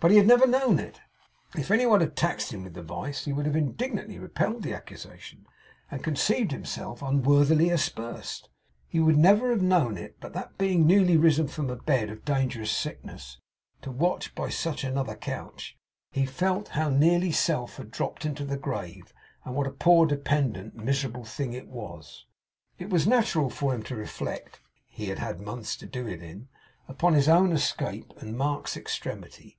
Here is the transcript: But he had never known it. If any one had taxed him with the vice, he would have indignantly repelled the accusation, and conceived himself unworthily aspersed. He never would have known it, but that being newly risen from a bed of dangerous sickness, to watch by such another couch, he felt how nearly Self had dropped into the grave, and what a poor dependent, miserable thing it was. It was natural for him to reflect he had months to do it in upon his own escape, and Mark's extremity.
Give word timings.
But 0.00 0.10
he 0.10 0.18
had 0.18 0.26
never 0.26 0.46
known 0.46 0.78
it. 0.78 1.00
If 1.56 1.70
any 1.70 1.86
one 1.86 2.00
had 2.02 2.14
taxed 2.14 2.52
him 2.52 2.62
with 2.62 2.74
the 2.74 2.82
vice, 2.82 3.24
he 3.24 3.32
would 3.32 3.46
have 3.46 3.56
indignantly 3.56 4.18
repelled 4.18 4.62
the 4.62 4.74
accusation, 4.74 5.46
and 5.90 6.04
conceived 6.04 6.52
himself 6.52 7.00
unworthily 7.00 7.70
aspersed. 7.70 8.50
He 8.86 8.98
never 8.98 9.44
would 9.48 9.50
have 9.52 9.62
known 9.62 9.96
it, 9.96 10.20
but 10.20 10.34
that 10.34 10.58
being 10.58 10.86
newly 10.86 11.16
risen 11.16 11.48
from 11.48 11.70
a 11.70 11.76
bed 11.76 12.10
of 12.10 12.22
dangerous 12.22 12.70
sickness, 12.70 13.38
to 13.80 13.90
watch 13.90 14.34
by 14.34 14.50
such 14.50 14.84
another 14.84 15.14
couch, 15.16 15.78
he 16.12 16.26
felt 16.26 16.68
how 16.76 16.90
nearly 16.90 17.32
Self 17.32 17.78
had 17.78 17.90
dropped 17.90 18.26
into 18.26 18.44
the 18.44 18.58
grave, 18.58 19.14
and 19.46 19.54
what 19.54 19.66
a 19.66 19.70
poor 19.70 20.04
dependent, 20.04 20.76
miserable 20.76 21.24
thing 21.24 21.54
it 21.54 21.68
was. 21.68 22.26
It 22.78 22.90
was 22.90 23.06
natural 23.06 23.48
for 23.48 23.74
him 23.74 23.82
to 23.84 23.96
reflect 23.96 24.60
he 24.84 25.06
had 25.08 25.40
months 25.40 25.74
to 25.78 25.86
do 25.86 26.06
it 26.06 26.22
in 26.22 26.48
upon 26.88 27.14
his 27.14 27.26
own 27.26 27.52
escape, 27.52 28.12
and 28.18 28.36
Mark's 28.36 28.76
extremity. 28.76 29.56